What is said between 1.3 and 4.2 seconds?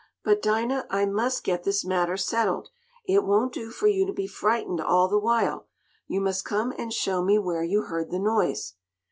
get this matter settled. It won't do for you to